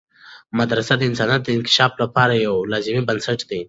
[0.59, 3.59] مدرسه د انسانیت د انکشاف لپاره یوه لازمي بنسټ ده.